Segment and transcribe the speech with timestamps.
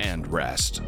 [0.00, 0.78] and rest?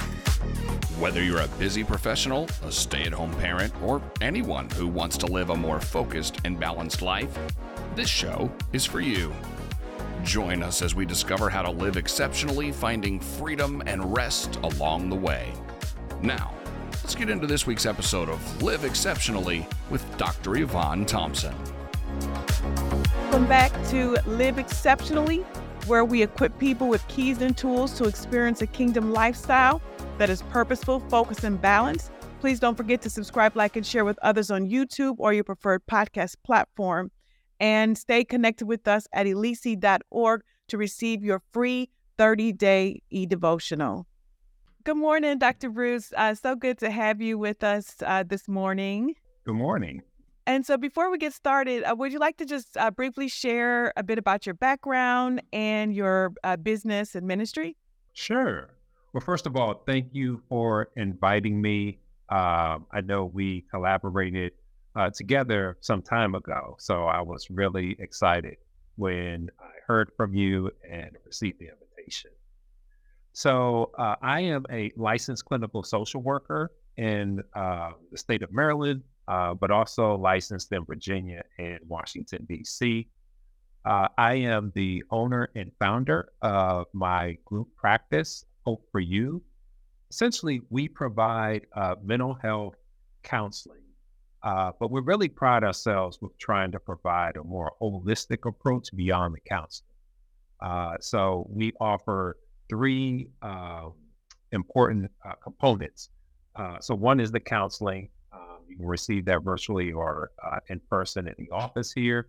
[0.98, 5.27] Whether you're a busy professional, a stay at home parent, or anyone who wants to
[5.27, 7.38] live a more focused and balanced life,
[7.95, 9.34] this show is for you.
[10.23, 15.16] Join us as we discover how to live exceptionally, finding freedom and rest along the
[15.16, 15.52] way.
[16.22, 16.52] Now,
[17.02, 20.56] let's get into this week's episode of Live Exceptionally with Dr.
[20.56, 21.55] Yvonne Thompson.
[23.22, 25.45] Welcome back to Live Exceptionally,
[25.87, 29.80] where we equip people with keys and tools to experience a kingdom lifestyle
[30.19, 32.11] that is purposeful, focused, and balanced.
[32.41, 35.87] Please don't forget to subscribe, like, and share with others on YouTube or your preferred
[35.87, 37.11] podcast platform.
[37.59, 44.06] And stay connected with us at elici.org to receive your free 30 day e devotional.
[44.84, 45.69] Good morning, Dr.
[45.69, 46.12] Bruce.
[46.17, 49.15] Uh, so good to have you with us uh, this morning.
[49.44, 50.03] Good morning.
[50.51, 53.93] And so, before we get started, uh, would you like to just uh, briefly share
[53.97, 57.77] a bit about your background and your uh, business and ministry?
[58.15, 58.69] Sure.
[59.12, 62.01] Well, first of all, thank you for inviting me.
[62.28, 64.51] Uh, I know we collaborated
[64.97, 68.56] uh, together some time ago, so I was really excited
[68.97, 72.33] when I heard from you and received the invitation.
[73.34, 79.55] So, uh, I am a licensed clinical social worker in the state of Maryland, uh,
[79.55, 83.06] but also licensed in Virginia and Washington, D.C.
[83.84, 89.41] Uh, I am the owner and founder of my group practice, Hope for You.
[90.11, 92.75] Essentially, we provide uh, mental health
[93.22, 93.84] counseling,
[94.42, 99.37] uh, but we really pride ourselves with trying to provide a more holistic approach beyond
[99.37, 99.94] the counseling.
[100.61, 102.37] Uh, so we offer
[102.69, 103.28] three
[104.50, 105.09] important
[105.41, 106.09] components.
[106.81, 108.09] So one is the counseling.
[108.70, 112.28] You can receive that virtually or uh, in person in the office here.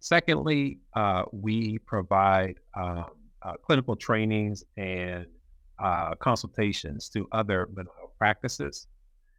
[0.00, 0.78] Secondly,
[1.32, 3.06] we provide um,
[3.64, 5.26] clinical trainings and
[5.78, 8.86] uh, consultations to other mental health practices.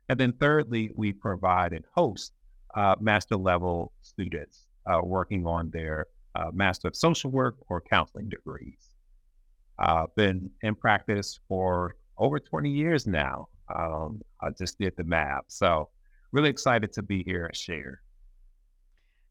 [0.09, 2.33] And then thirdly, we provide and host
[2.75, 8.29] uh, master level students uh, working on their uh, Master of Social Work or counseling
[8.29, 8.95] degrees.
[9.77, 13.47] I've been in practice for over 20 years now.
[13.73, 15.45] Um, I just did the math.
[15.47, 15.89] So,
[16.31, 18.01] really excited to be here and share.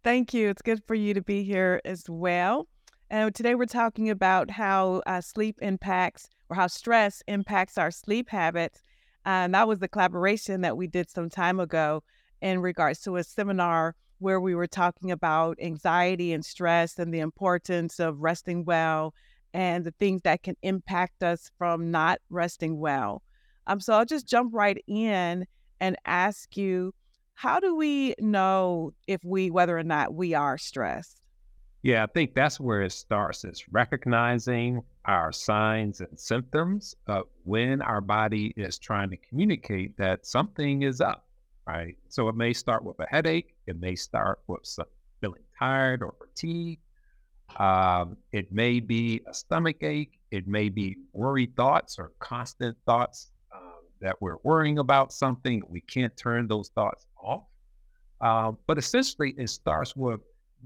[0.05, 0.49] Thank you.
[0.49, 2.69] It's good for you to be here as well.
[3.11, 8.29] And today we're talking about how uh, sleep impacts or how stress impacts our sleep
[8.29, 8.83] habits.
[9.25, 12.03] And that was the collaboration that we did some time ago
[12.41, 17.21] in regards to a seminar where we were talking about anxiety and stress and the
[17.21, 19.15] importance of resting well
[19.55, 23.23] and the things that can impact us from not resting well.
[23.67, 25.47] Um, so I'll just jump right in
[25.81, 26.93] and ask you,
[27.35, 31.21] how do we know if we whether or not we are stressed?
[31.83, 33.45] Yeah, I think that's where it starts.
[33.45, 40.27] is recognizing our signs and symptoms of when our body is trying to communicate that
[40.27, 41.27] something is up,
[41.67, 41.97] right?
[42.09, 43.55] So it may start with a headache.
[43.67, 44.87] It may start with some
[45.21, 46.83] feeling tired or fatigued.
[47.57, 50.19] Um, it may be a stomach ache.
[50.31, 53.29] It may be worried thoughts or constant thoughts
[54.01, 55.63] that we're worrying about something.
[55.69, 57.45] We can't turn those thoughts off.
[58.21, 60.21] Um, but essentially, it starts with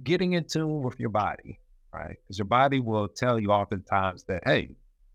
[0.04, 1.60] getting in tune with your body,
[1.92, 2.16] right?
[2.22, 4.74] Because your body will tell you oftentimes that, hey,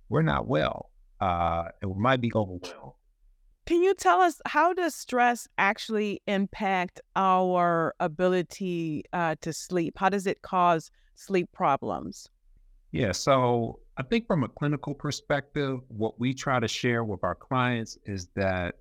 [0.10, 2.94] we're not well, uh, and we might be overwhelmed.
[3.66, 9.96] Can you tell us how does stress actually impact our ability uh, to sleep?
[9.98, 12.30] How does it cause sleep problems?
[12.94, 17.34] Yeah, so I think from a clinical perspective, what we try to share with our
[17.34, 18.76] clients is that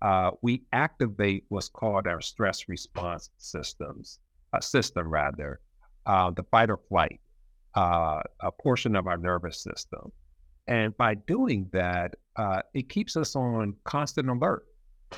[0.00, 4.20] uh, we activate what's called our stress response systems
[4.54, 5.60] uh, system, rather,
[6.06, 7.20] uh, the fight or flight,
[7.74, 10.10] uh, a portion of our nervous system.
[10.66, 14.64] And by doing that, uh, it keeps us on constant alert,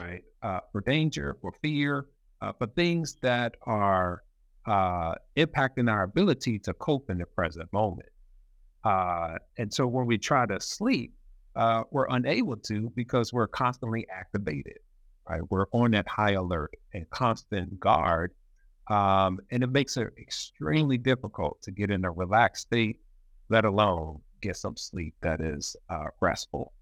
[0.01, 0.25] right?
[0.73, 2.07] For danger, for fear,
[2.59, 4.25] for things that are
[4.67, 8.09] impacting our ability to cope in the present moment.
[9.59, 11.13] And so when we try to sleep,
[11.91, 14.79] we're unable to because we're constantly activated,
[15.29, 15.43] right?
[15.51, 18.33] We're on that high alert and constant guard
[18.89, 23.01] um, and it makes it extremely difficult to get in a relaxed state,
[23.49, 26.73] let alone get some sleep that is uh, restful.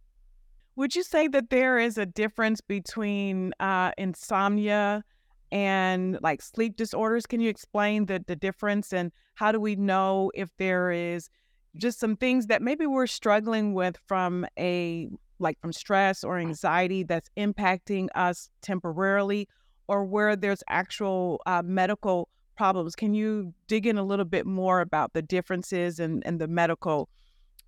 [0.77, 5.05] Would you say that there is a difference between uh, insomnia
[5.53, 7.27] and like sleep disorders.
[7.27, 11.31] Can you explain the, the difference and how do we know if there is
[11.76, 17.03] just some things that maybe we're struggling with from a like from stress or anxiety
[17.03, 19.49] that's impacting us temporarily
[19.88, 22.94] or where there's actual uh, medical problems.
[22.94, 27.09] Can you dig in a little bit more about the differences and, and the medical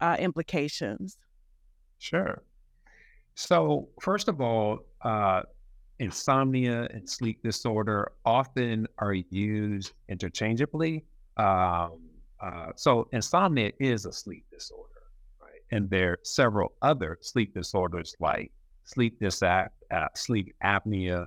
[0.01, 1.19] uh, implications?
[1.99, 2.43] Sure.
[3.35, 5.43] So, first of all, uh,
[5.99, 11.05] insomnia and sleep disorder often are used interchangeably.
[11.37, 12.06] Um,
[12.41, 14.91] uh, so, insomnia is a sleep disorder,
[15.41, 15.61] right?
[15.73, 18.53] And there are several other sleep disorders like
[18.85, 21.27] sleep dysap- uh, sleep apnea,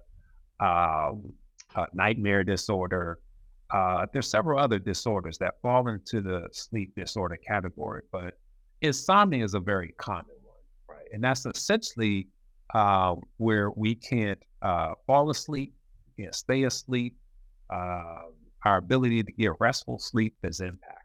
[0.60, 1.34] um,
[1.76, 3.20] uh, nightmare disorder.
[3.72, 8.36] Uh, there's several other disorders that fall into the sleep disorder category, but
[8.82, 11.08] insomnia is a very common one, right?
[11.14, 12.28] And that's essentially
[12.74, 14.40] uh, where we can't
[15.06, 15.74] fall asleep,
[16.20, 17.16] can't stay asleep.
[18.66, 20.99] Our ability to get restful sleep is impacted.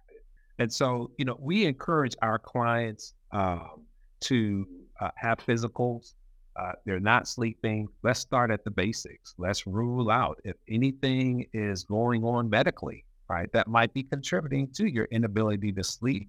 [0.58, 3.82] And so, you know, we encourage our clients um,
[4.20, 4.66] to
[5.00, 6.14] uh, have physicals
[6.56, 7.88] uh, they're not sleeping.
[8.02, 9.34] Let's start at the basics.
[9.38, 13.50] Let's rule out if anything is going on medically, right?
[13.52, 16.28] That might be contributing to your inability to sleep.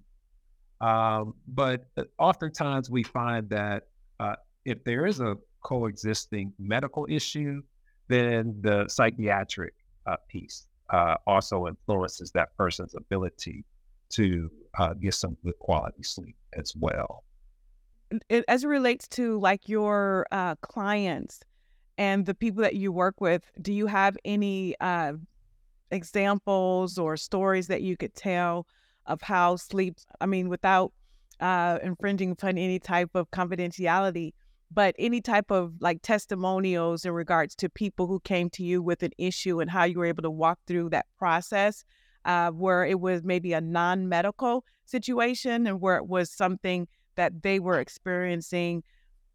[0.80, 3.84] Um, but uh, oftentimes we find that
[4.18, 4.34] uh,
[4.64, 7.62] if there is a coexisting medical issue,
[8.08, 9.74] then the psychiatric
[10.06, 10.66] uh, piece
[11.26, 13.64] also influences that person's ability
[14.10, 17.24] to uh, get some good quality sleep as well
[18.48, 21.40] as it relates to like your uh, clients
[21.98, 25.14] and the people that you work with, do you have any uh,
[25.90, 28.66] examples or stories that you could tell
[29.06, 29.96] of how sleep?
[30.20, 30.92] I mean, without
[31.40, 34.32] uh, infringing upon any type of confidentiality,
[34.70, 39.02] but any type of like testimonials in regards to people who came to you with
[39.02, 41.84] an issue and how you were able to walk through that process,
[42.26, 47.58] uh, where it was maybe a non-medical situation and where it was something that they
[47.58, 48.82] were experiencing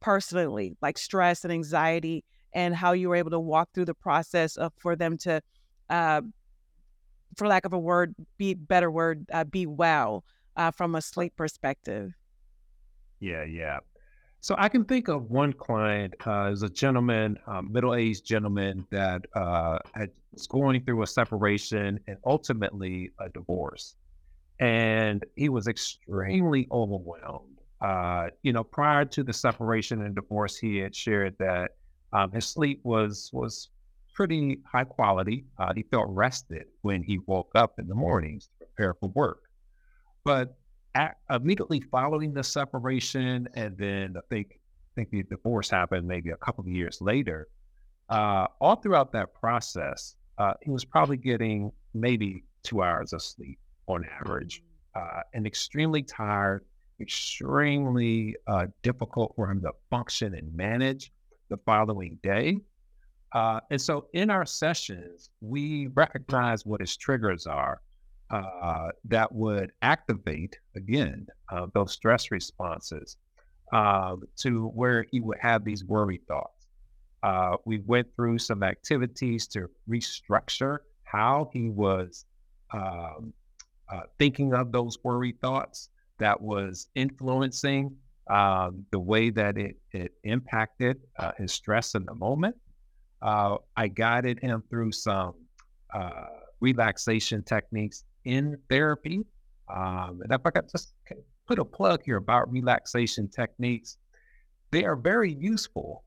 [0.02, 2.24] personally, like stress and anxiety,
[2.54, 5.42] and how you were able to walk through the process of for them to,
[5.90, 6.22] uh,
[7.38, 10.24] for lack of a word, be better word, uh, be well
[10.58, 12.12] uh, from a sleep perspective.
[13.22, 13.80] Yeah, yeah.
[14.42, 19.22] So I can think of one client uh, as a gentleman, um, middle-aged gentleman that
[19.36, 23.96] uh, had, was going through a separation and ultimately a divorce,
[24.60, 30.78] and he was extremely overwhelmed uh, you know, prior to the separation and divorce, he
[30.78, 31.72] had shared that
[32.14, 33.70] um, his sleep was was
[34.14, 35.46] pretty high quality.
[35.58, 39.44] Uh, he felt rested when he woke up in the mornings to prepare for work.
[40.24, 40.56] But
[40.96, 46.32] at, immediately following the separation, and then I think I think the divorce happened maybe
[46.32, 47.48] a couple of years later.
[48.10, 53.58] Uh, all throughout that process, uh, he was probably getting maybe two hours of sleep
[53.88, 54.64] on average,
[54.96, 56.66] uh, and extremely tired
[57.02, 61.12] extremely uh, difficult for him to function and manage
[61.50, 62.58] the following day.
[63.34, 67.82] Uh, and so in our sessions, we recognize what his triggers are
[68.32, 73.18] uh, that would activate, again, uh, those stress responses
[73.74, 76.68] um, to where he would have these worry thoughts.
[77.24, 82.26] Uh, we went through some activities to restructure how he was
[82.74, 83.34] um,
[83.92, 87.94] uh, thinking of those worry thoughts that was influencing
[88.30, 92.56] um, the way that it, it impacted uh, his stress in the moment.
[93.22, 95.34] Uh, I guided him through some
[95.94, 96.28] uh,
[96.62, 99.26] relaxation techniques in therapy.
[99.74, 100.94] Um, and if I could just
[101.48, 103.98] put a plug here about relaxation techniques,
[104.72, 106.04] they are very useful,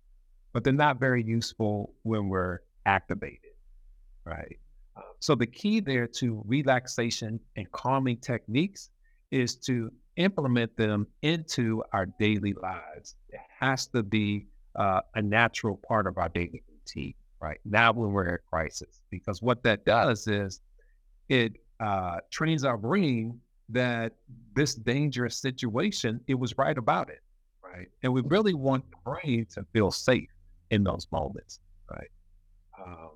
[0.53, 3.53] but they're not very useful when we're activated,
[4.25, 4.59] right?
[5.21, 8.91] So the key there to relaxation and calming techniques
[9.31, 13.17] is to implement them into our daily lives.
[13.31, 17.59] It has to be uh, a natural part of our daily routine, right?
[17.65, 20.61] Now, when we're in crisis, because what that does is
[21.29, 24.13] it uh, trains our brain that
[24.55, 27.21] this dangerous situation, it was right about it,
[27.63, 27.89] right?
[28.03, 30.29] And we really want the brain to feel safe
[30.71, 32.11] in those moments, right?
[32.81, 33.11] Um,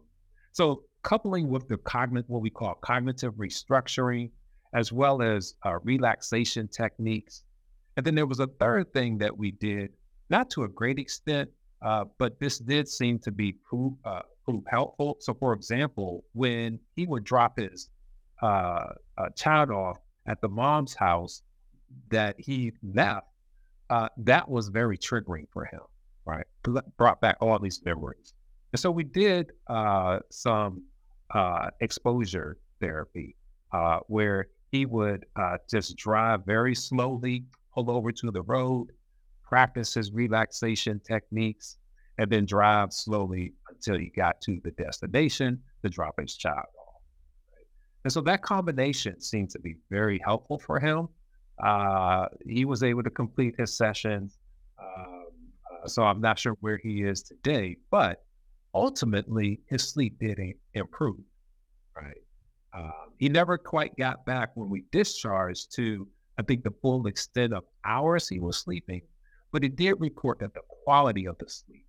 [0.52, 4.30] so, coupling with the cognitive, what we call cognitive restructuring,
[4.74, 7.44] as well as uh, relaxation techniques.
[7.96, 9.90] And then there was a third thing that we did,
[10.30, 11.50] not to a great extent,
[11.82, 15.16] uh, but this did seem to be proof, uh, proof helpful.
[15.20, 17.88] So, for example, when he would drop his
[18.42, 21.42] uh, uh, child off at the mom's house
[22.10, 23.26] that he left,
[23.90, 25.80] uh, that was very triggering for him,
[26.24, 26.46] right?
[26.96, 28.34] Brought back all these memories.
[28.72, 30.82] And so we did uh, some
[31.34, 33.36] uh, exposure therapy
[33.72, 38.88] uh, where he would uh, just drive very slowly, pull over to the road,
[39.42, 41.78] practice his relaxation techniques,
[42.18, 46.66] and then drive slowly until he got to the destination to drop his child.
[48.04, 51.08] And so that combination seemed to be very helpful for him.
[51.62, 54.38] Uh, he was able to complete his sessions.
[54.80, 55.26] Um,
[55.72, 58.22] uh, so I'm not sure where he is today, but
[58.74, 60.38] ultimately his sleep did
[60.74, 61.18] improve.
[61.96, 62.22] Right.
[62.72, 66.06] Um, he never quite got back when we discharged to,
[66.38, 69.02] I think, the full extent of hours he was sleeping,
[69.50, 71.84] but he did report that the quality of the sleep.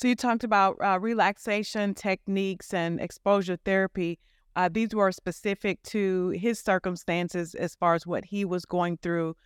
[0.00, 4.18] So you talked about uh, relaxation techniques and exposure therapy.
[4.56, 9.36] Uh, these were specific to his circumstances as far as what he was going through.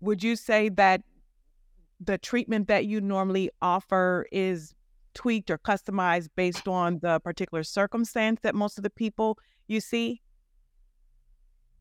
[0.00, 1.02] Would you say that
[2.00, 4.74] the treatment that you normally offer is
[5.14, 10.20] tweaked or customized based on the particular circumstance that most of the people you see?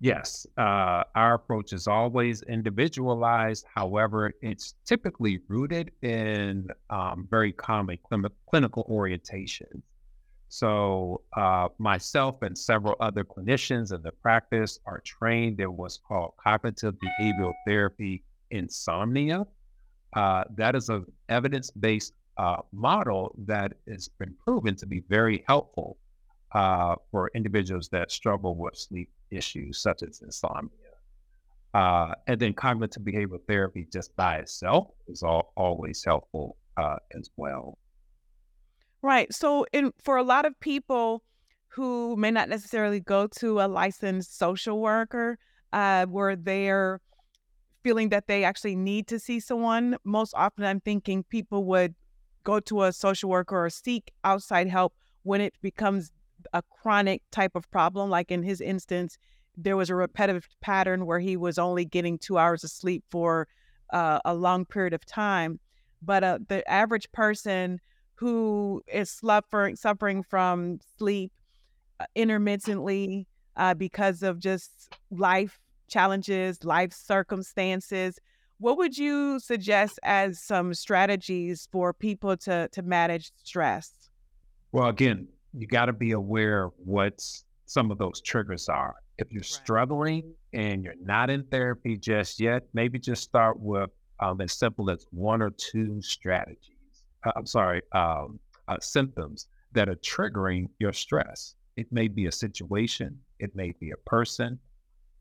[0.03, 3.65] Yes, uh, our approach is always individualized.
[3.71, 9.83] However, it's typically rooted in um, very common cl- clinical orientation.
[10.49, 16.33] So, uh, myself and several other clinicians in the practice are trained in what's called
[16.43, 19.45] cognitive behavioral therapy insomnia.
[20.15, 25.43] Uh, that is an evidence based uh, model that has been proven to be very
[25.47, 25.99] helpful
[26.53, 30.69] uh, for individuals that struggle with sleep issues such as insomnia.
[31.73, 37.29] Uh, and then cognitive behavioral therapy just by itself is all, always helpful uh, as
[37.37, 37.77] well.
[39.01, 39.33] Right.
[39.33, 41.23] So, in, for a lot of people
[41.69, 45.37] who may not necessarily go to a licensed social worker,
[45.71, 46.99] uh, where they're
[47.83, 51.95] feeling that they actually need to see someone, most often I'm thinking people would
[52.43, 56.11] go to a social worker or seek outside help when it becomes
[56.53, 58.09] a chronic type of problem.
[58.09, 59.17] Like in his instance,
[59.57, 63.47] there was a repetitive pattern where he was only getting two hours of sleep for
[63.91, 65.59] uh, a long period of time.
[66.01, 67.79] But uh, the average person
[68.15, 71.31] who is suffering suffering from sleep
[71.99, 78.17] uh, intermittently uh, because of just life challenges, life circumstances,
[78.59, 83.91] what would you suggest as some strategies for people to to manage stress?
[84.71, 87.21] Well, again, you got to be aware of what
[87.65, 88.95] some of those triggers are.
[89.17, 89.45] If you're right.
[89.45, 93.89] struggling and you're not in therapy just yet, maybe just start with
[94.19, 97.03] um, as simple as one or two strategies.
[97.25, 101.55] Uh, I'm sorry, um, uh, symptoms that are triggering your stress.
[101.75, 104.59] It may be a situation, it may be a person,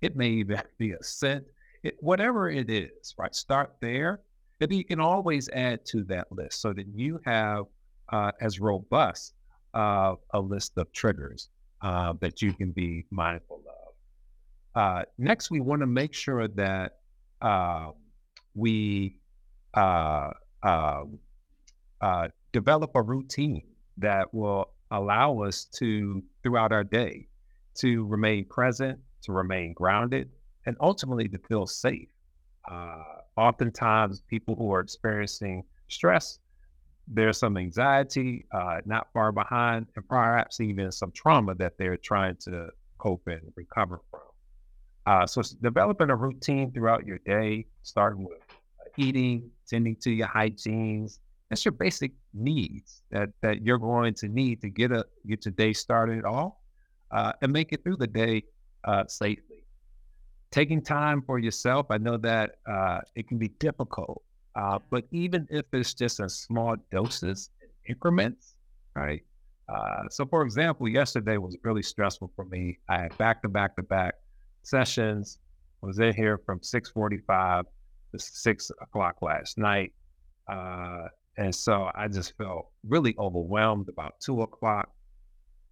[0.01, 1.45] it may even be a scent,
[1.83, 3.35] it, whatever it is, right?
[3.35, 4.21] Start there.
[4.61, 7.65] And you can always add to that list so that you have
[8.13, 9.33] uh, as robust
[9.75, 11.49] uh, a list of triggers
[11.83, 14.81] uh, that you can be mindful of.
[14.81, 16.99] Uh, next, we want to make sure that
[17.43, 17.95] um,
[18.55, 19.17] we
[19.75, 20.31] uh,
[20.63, 21.05] uh,
[22.53, 23.63] develop a routine
[23.99, 27.27] that will allow us to, throughout our day,
[27.75, 30.31] to remain present, to remain grounded,
[30.67, 32.09] and ultimately to feel safe.
[32.71, 33.03] Uh,
[33.37, 36.39] oftentimes, people who are experiencing stress,
[37.13, 42.37] there's some anxiety uh, not far behind, and perhaps even some trauma that they're trying
[42.37, 44.21] to cope and recover from.
[45.07, 50.29] Uh, so, developing a routine throughout your day, starting with uh, eating, tending to your
[50.29, 55.45] hygienes, that's your basic needs that, that you're going to need to get a get
[55.45, 56.53] your day started off
[57.11, 58.45] uh, and make it through the day
[58.85, 59.61] uh, safely
[60.51, 61.87] taking time for yourself.
[61.91, 64.23] I know that uh, it can be difficult,
[64.57, 67.51] uh, but even if it's just in small doses
[67.89, 68.55] increments,
[68.95, 69.23] right?
[69.69, 72.79] Uh, so, for example, yesterday was really stressful for me.
[72.89, 74.15] I had back to back to back
[74.63, 75.39] sessions.
[75.83, 77.67] I was in here from six forty five
[78.13, 79.93] to six o'clock last night,
[80.49, 83.89] uh, and so I just felt really overwhelmed.
[83.89, 84.91] About two o'clock,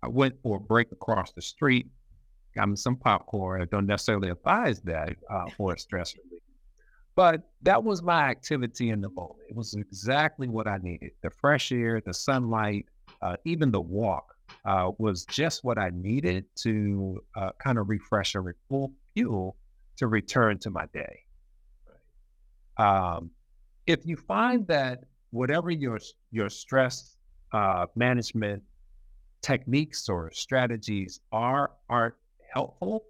[0.03, 1.89] I went for a break across the street
[2.59, 3.63] got me some popcorn.
[3.63, 6.43] I don't necessarily advise that uh, for stress relief.
[7.19, 9.41] But that was my activity in the moment.
[9.51, 11.11] It was exactly what I needed.
[11.21, 12.87] The fresh air, the sunlight,
[13.23, 18.37] uh, even the walk uh, was just what I needed to uh, kind of refresh
[18.37, 19.57] and refuel fuel
[19.97, 21.25] to return to my day.
[22.77, 23.33] Um,
[23.89, 25.99] if you find that whatever your
[26.31, 27.17] your stress
[27.53, 28.63] uh, management
[29.43, 32.15] techniques or strategies are aren't
[32.55, 33.03] helpful,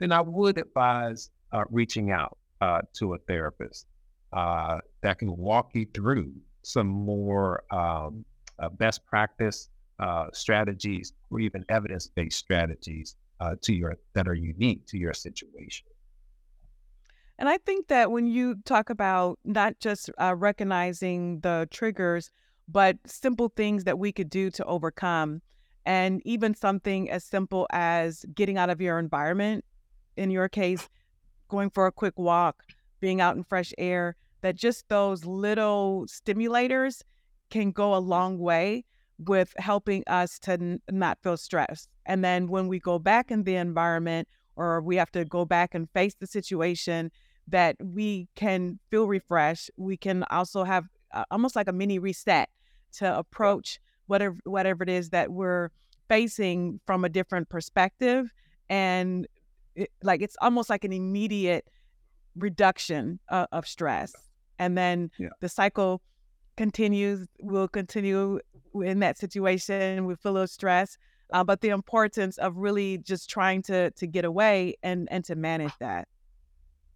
[0.00, 3.88] then I would advise uh, reaching out uh, to a therapist
[4.32, 8.24] uh, that can walk you through some more um,
[8.60, 14.86] uh, best practice uh, strategies or even evidence-based strategies uh, to your that are unique
[14.86, 15.86] to your situation.
[17.36, 22.30] And I think that when you talk about not just uh, recognizing the triggers,
[22.68, 25.42] but simple things that we could do to overcome,
[25.84, 29.64] and even something as simple as getting out of your environment,
[30.16, 30.88] in your case,
[31.52, 32.64] going for a quick walk,
[33.00, 37.02] being out in fresh air, that just those little stimulators
[37.50, 38.84] can go a long way
[39.18, 41.88] with helping us to n- not feel stressed.
[42.06, 45.74] And then when we go back in the environment or we have to go back
[45.74, 47.12] and face the situation,
[47.48, 49.70] that we can feel refreshed.
[49.76, 52.48] We can also have uh, almost like a mini reset
[52.94, 55.70] to approach whatever whatever it is that we're
[56.08, 58.32] facing from a different perspective
[58.68, 59.26] and
[59.74, 61.66] it, like it's almost like an immediate
[62.36, 64.14] reduction uh, of stress
[64.58, 65.28] and then yeah.
[65.40, 66.00] the cycle
[66.56, 68.38] continues we'll continue
[68.82, 70.96] in that situation we feel a little stress
[71.32, 75.34] uh, but the importance of really just trying to to get away and and to
[75.34, 76.08] manage that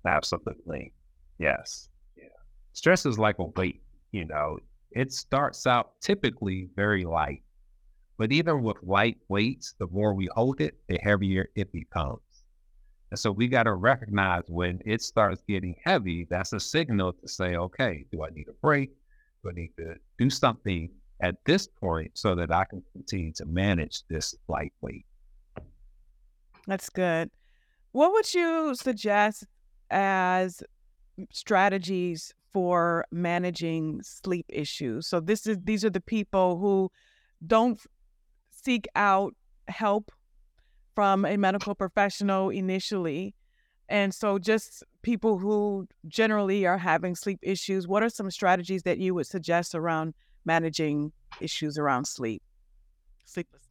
[0.06, 0.92] absolutely
[1.38, 2.24] yes yeah
[2.72, 4.58] stress is like a weight you know
[4.96, 7.42] it starts out typically very light.
[8.16, 12.20] But even with light weights, the more we hold it, the heavier it becomes.
[13.10, 17.28] And so we got to recognize when it starts getting heavy, that's a signal to
[17.28, 18.90] say, okay, do I need a break?
[19.42, 23.46] Do I need to do something at this point so that I can continue to
[23.46, 25.06] manage this light weight?
[26.66, 27.30] That's good.
[27.92, 29.46] What would you suggest
[29.90, 30.62] as
[31.30, 35.06] strategies for managing sleep issues.
[35.06, 36.90] So this is these are the people who
[37.46, 37.78] don't
[38.50, 39.34] seek out
[39.68, 40.10] help
[40.96, 43.34] from a medical professional initially.
[43.88, 48.98] And so just people who generally are having sleep issues, what are some strategies that
[48.98, 52.42] you would suggest around managing issues around sleep?
[53.26, 53.66] Sleeplessness.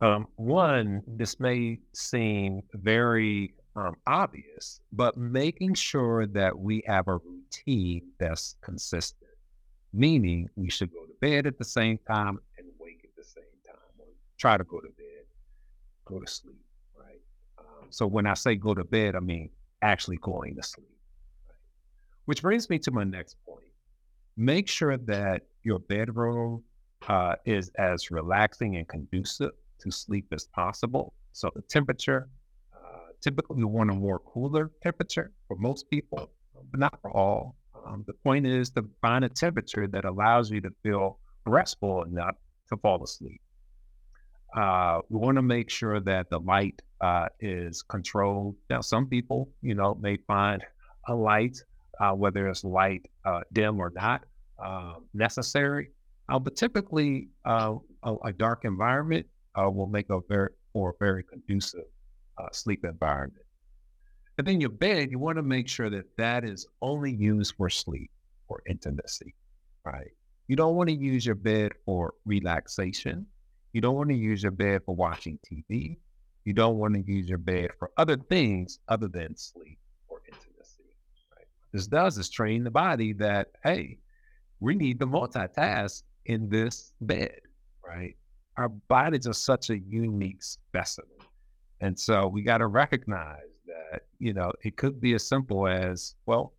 [0.00, 7.18] Um, one, this may seem very um, obvious, but making sure that we have a
[7.18, 9.30] routine that's consistent,
[9.92, 13.44] meaning we should go to bed at the same time and wake at the same
[13.66, 14.06] time, or
[14.38, 14.99] try to go to bed,
[16.10, 16.60] go to sleep,
[16.98, 17.20] right?
[17.58, 19.50] Um, so when I say go to bed, I mean
[19.82, 20.88] actually going to sleep.
[21.48, 21.56] Right?
[22.26, 23.66] Which brings me to my next point.
[24.36, 26.64] Make sure that your bedroom
[27.08, 31.14] uh, is as relaxing and conducive to sleep as possible.
[31.32, 32.28] So the temperature,
[33.20, 36.30] typically we want a more cooler temperature for most people,
[36.70, 37.56] but not for all.
[37.86, 42.36] Um, the point is to find a temperature that allows you to feel restful enough
[42.68, 43.40] to fall asleep.
[44.54, 48.56] Uh, we want to make sure that the light uh, is controlled.
[48.68, 50.62] Now, some people, you know, may find
[51.08, 51.62] a light,
[52.00, 54.24] uh, whether it's light uh, dim or not,
[54.58, 55.90] um, necessary.
[56.28, 61.84] Uh, but typically, uh, a, a, dark environment will make a very or very conducive
[62.38, 63.44] uh, sleep environment.
[64.38, 67.68] And then your bed, you want to make sure that that is only used for
[67.68, 68.10] sleep
[68.48, 69.34] or intimacy,
[69.84, 70.10] right?
[70.48, 73.26] You don't want to use your bed for relaxation.
[73.72, 75.98] You don't want to use your bed for watching TV.
[76.44, 79.78] You don't want to use your bed for other things other than sleep
[80.08, 80.96] or intimacy.
[81.36, 81.46] Right?
[81.72, 83.98] This does is train the body that, hey,
[84.58, 87.40] we need to multitask in this bed,
[87.86, 88.16] right?
[88.56, 91.08] Our bodies are such a unique specimen.
[91.80, 96.14] And so we got to recognize that, you know, it could be as simple as,
[96.26, 96.52] well,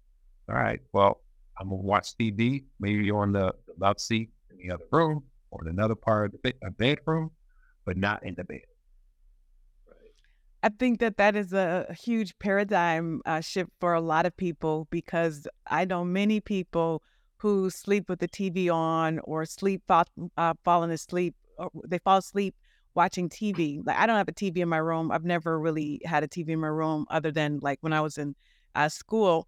[0.49, 1.21] all right, well,
[1.59, 2.63] I'm going to watch TV.
[2.79, 6.31] Maybe you're on the, the love seat in the other room or another part of
[6.31, 7.31] the bed, bedroom,
[7.85, 8.61] but not in the bed.
[10.63, 14.87] I think that that is a huge paradigm uh, shift for a lot of people
[14.91, 17.01] because I know many people
[17.37, 21.35] who sleep with the TV on or sleep uh, falling asleep.
[21.57, 22.55] Or they fall asleep
[22.93, 23.81] watching TV.
[23.83, 25.11] Like I don't have a TV in my room.
[25.11, 28.19] I've never really had a TV in my room other than like when I was
[28.19, 28.35] in
[28.75, 29.47] uh, school.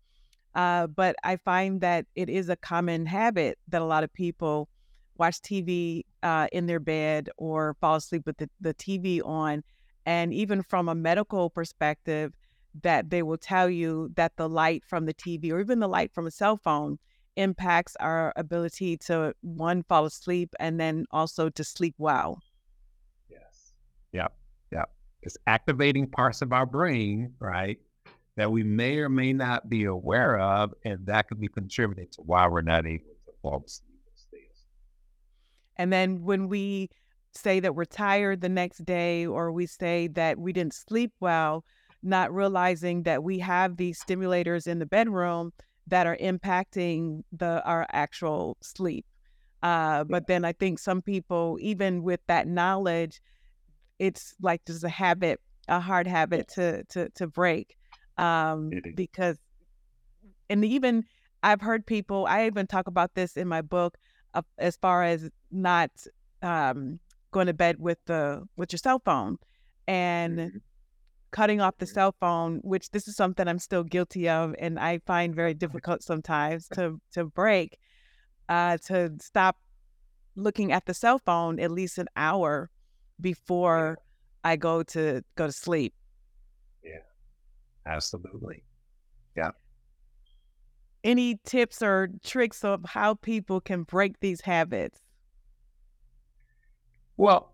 [0.55, 4.69] Uh, but I find that it is a common habit that a lot of people
[5.17, 9.63] watch TV uh, in their bed or fall asleep with the, the TV on.
[10.05, 12.33] And even from a medical perspective,
[12.81, 16.11] that they will tell you that the light from the TV or even the light
[16.13, 16.97] from a cell phone
[17.35, 22.41] impacts our ability to one fall asleep and then also to sleep well.
[23.29, 23.73] Yes.
[24.11, 24.33] Yep.
[24.71, 24.89] Yep.
[25.21, 27.77] It's activating parts of our brain, right?
[28.35, 32.21] That we may or may not be aware of, and that could be contributing to
[32.21, 33.92] why we're not able to fall asleep.
[35.77, 36.89] And then when we
[37.31, 41.65] say that we're tired the next day, or we say that we didn't sleep well,
[42.03, 45.51] not realizing that we have these stimulators in the bedroom
[45.87, 49.05] that are impacting the our actual sleep.
[49.61, 53.21] Uh, but then I think some people, even with that knowledge,
[53.99, 57.75] it's like just a habit, a hard habit to to to break,
[58.17, 59.37] um, because,
[60.49, 61.05] and even
[61.41, 62.25] I've heard people.
[62.27, 63.97] I even talk about this in my book,
[64.33, 65.91] uh, as far as not
[66.41, 66.99] um,
[67.31, 69.37] going to bed with the with your cell phone,
[69.87, 70.57] and mm-hmm.
[71.31, 72.59] cutting off the cell phone.
[72.63, 76.99] Which this is something I'm still guilty of, and I find very difficult sometimes to
[77.13, 77.77] to break.
[78.49, 79.57] Uh, to stop
[80.35, 82.69] looking at the cell phone at least an hour
[83.21, 83.97] before
[84.43, 85.93] I go to go to sleep.
[86.83, 86.99] Yeah,
[87.85, 88.63] absolutely.
[89.35, 89.51] Yeah.
[91.03, 95.01] Any tips or tricks of how people can break these habits?
[97.17, 97.53] Well,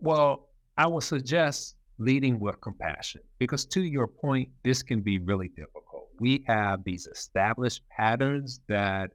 [0.00, 5.48] well, I would suggest leading with compassion because, to your point, this can be really
[5.48, 6.08] difficult.
[6.20, 9.12] We have these established patterns that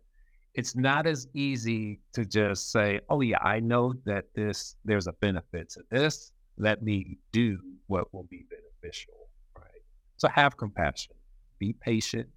[0.55, 5.13] it's not as easy to just say, "Oh yeah, I know that this there's a
[5.13, 6.31] benefit to this.
[6.57, 9.81] Let me do what will be beneficial." Right.
[10.17, 11.15] So have compassion,
[11.59, 12.29] be patient,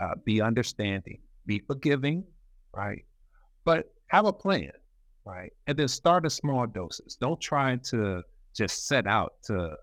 [0.00, 2.24] uh, be understanding, be forgiving,
[2.74, 3.04] right?
[3.64, 4.72] But have a plan,
[5.24, 5.52] right?
[5.66, 7.16] And then start in small doses.
[7.20, 8.22] Don't try to
[8.54, 9.76] just set out to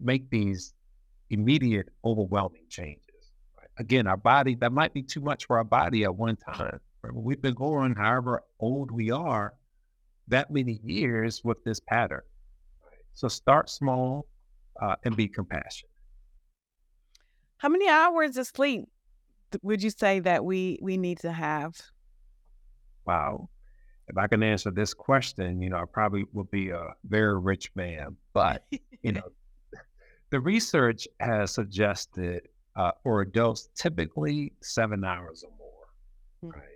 [0.00, 0.74] make these
[1.30, 3.02] immediate, overwhelming changes.
[3.58, 3.68] Right?
[3.78, 6.80] Again, our body that might be too much for our body at one time
[7.12, 9.54] We've been going, however old we are,
[10.28, 12.22] that many years with this pattern.
[13.14, 14.26] So start small
[14.80, 15.90] uh, and be compassionate.
[17.58, 18.88] How many hours of sleep
[19.62, 21.80] would you say that we we need to have?
[23.06, 23.48] Wow.
[24.08, 27.70] If I can answer this question, you know, I probably would be a very rich
[27.74, 28.16] man.
[28.32, 28.64] But,
[29.02, 29.28] you know,
[30.30, 36.58] the research has suggested uh, for adults typically seven hours or more, mm-hmm.
[36.58, 36.68] right?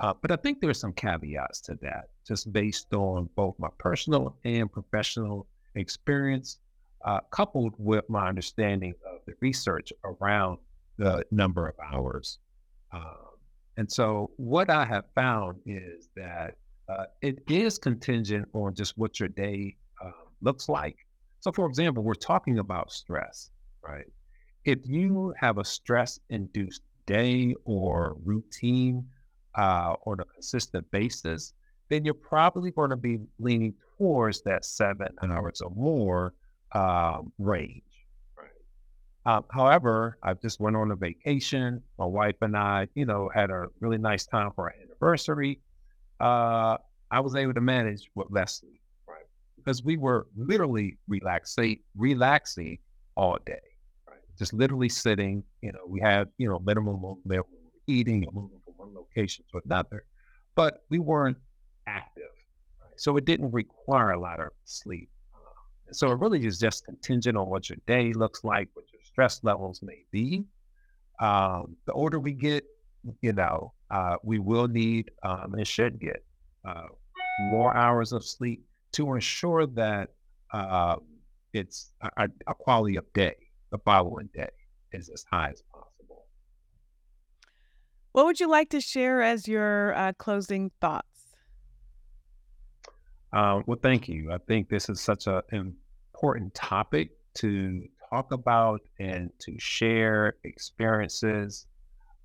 [0.00, 4.36] Uh, but I think there's some caveats to that, just based on both my personal
[4.44, 6.58] and professional experience,
[7.04, 10.58] uh, coupled with my understanding of the research around
[10.98, 12.38] the number of hours.
[12.92, 13.36] Um,
[13.76, 16.54] and so, what I have found is that
[16.88, 20.96] uh, it is contingent on just what your day um, looks like.
[21.40, 23.50] So, for example, we're talking about stress,
[23.82, 24.06] right?
[24.64, 29.06] If you have a stress induced day or routine,
[29.58, 31.52] uh, on a consistent basis,
[31.88, 36.32] then you're probably going to be leaning towards that seven hours or more
[36.72, 37.82] um, range.
[39.28, 41.82] Um, however, I just went on a vacation.
[41.98, 45.60] My wife and I, you know, had a really nice time for our anniversary.
[46.18, 46.78] Uh,
[47.10, 49.26] I was able to manage with less sleep, right?
[49.58, 52.78] Because we were literally relaxing, relaxing
[53.16, 53.60] all day,
[54.08, 54.16] right?
[54.38, 55.44] Just literally sitting.
[55.60, 57.44] You know, we had you know minimum movement,
[57.86, 60.04] eating, moving from one location to another,
[60.54, 61.36] but we weren't
[61.86, 62.32] active.
[62.80, 62.98] Right?
[62.98, 65.10] So it didn't require a lot of sleep.
[65.34, 68.87] Uh, so it really is just contingent on what your day looks like, what
[69.18, 70.44] stress levels may be.
[71.18, 72.62] Um, the older we get,
[73.20, 76.24] you know, uh, we will need um, and should get
[76.64, 76.84] uh,
[77.50, 80.10] more hours of sleep to ensure that
[80.52, 80.96] uh,
[81.52, 83.34] it's a, a, quality of day
[83.72, 84.50] the following day
[84.92, 86.26] is as high as possible.
[88.12, 91.06] What would you like to share as your uh, closing thoughts?
[93.32, 94.30] Um, well, thank you.
[94.30, 101.66] I think this is such an important topic to talk about and to share experiences.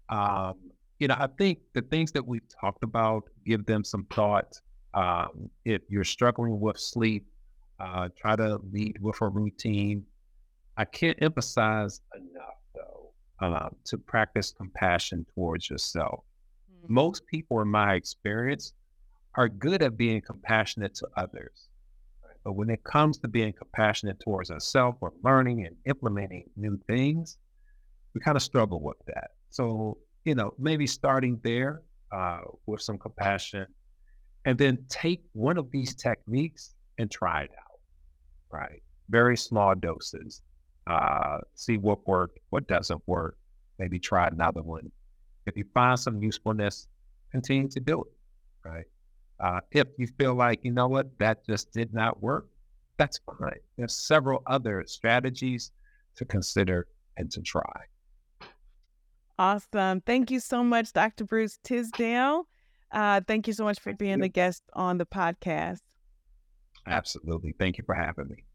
[0.09, 0.55] Um,
[0.99, 4.59] you know, I think the things that we've talked about, give them some thought.
[4.93, 7.25] Um, if you're struggling with sleep,
[7.79, 10.05] uh, try to lead with a routine.
[10.77, 16.23] I can't emphasize enough though, uh, to practice compassion towards yourself.
[16.71, 16.93] Mm-hmm.
[16.93, 18.73] Most people, in my experience,
[19.35, 21.69] are good at being compassionate to others.
[22.43, 27.37] But when it comes to being compassionate towards ourselves or learning and implementing new things,
[28.13, 29.31] we kind of struggle with that.
[29.49, 33.65] So, you know, maybe starting there uh, with some compassion
[34.45, 37.79] and then take one of these techniques and try it out,
[38.51, 38.83] right?
[39.09, 40.41] Very small doses
[40.87, 43.37] uh, see what worked, what doesn't work,
[43.79, 44.91] maybe try another one.
[45.45, 46.87] If you find some usefulness,
[47.31, 48.85] continue to do it, right?
[49.43, 52.47] Uh, if you feel like, you know what, that just did not work,
[52.95, 53.59] that's fine.
[53.77, 55.71] There's several other strategies
[56.15, 57.81] to consider and to try.
[59.37, 59.99] Awesome.
[59.99, 61.25] Thank you so much, Dr.
[61.25, 62.47] Bruce Tisdale.
[62.89, 65.81] Uh, thank you so much for being a guest on the podcast.
[66.87, 67.53] Absolutely.
[67.59, 68.45] Thank you for having me.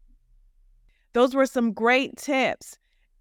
[1.13, 2.79] Those were some great tips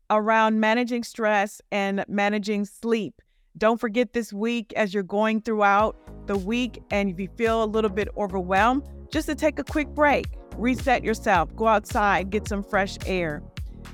[0.08, 3.20] around managing stress and managing sleep
[3.58, 7.66] Don't forget this week as you're going throughout the week and if you feel a
[7.66, 12.62] little bit overwhelmed, just to take a quick break, reset yourself, go outside, get some
[12.62, 13.42] fresh air.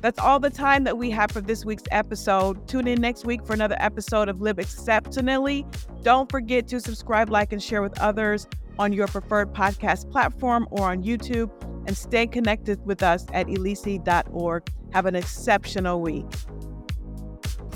[0.02, 2.68] That's all the time that we have for this week's episode.
[2.68, 5.64] Tune in next week for another episode of Live Exceptionally.
[6.02, 8.46] Don't forget to subscribe, like, and share with others
[8.78, 11.50] on your preferred podcast platform or on YouTube.
[11.86, 14.68] And stay connected with us at elici.org.
[14.92, 16.26] Have an exceptional week.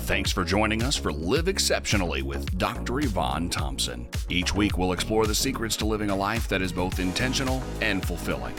[0.09, 2.99] Thanks for joining us for Live Exceptionally with Dr.
[2.99, 4.07] Yvonne Thompson.
[4.27, 8.03] Each week, we'll explore the secrets to living a life that is both intentional and
[8.03, 8.55] fulfilling.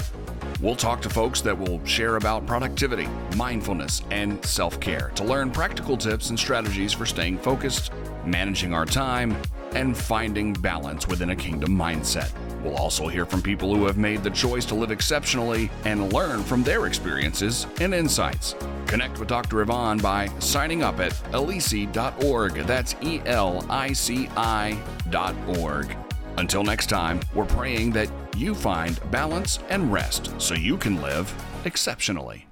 [0.61, 5.51] We'll talk to folks that will share about productivity, mindfulness, and self care to learn
[5.51, 7.91] practical tips and strategies for staying focused,
[8.25, 9.37] managing our time,
[9.75, 12.31] and finding balance within a kingdom mindset.
[12.63, 16.43] We'll also hear from people who have made the choice to live exceptionally and learn
[16.43, 18.55] from their experiences and insights.
[18.87, 19.63] Connect with Dr.
[19.63, 22.55] Yvonne by signing up at elici.org.
[22.67, 25.97] That's E L I C I.org.
[26.37, 31.33] Until next time, we're praying that you find balance and rest so you can live
[31.65, 32.50] exceptionally.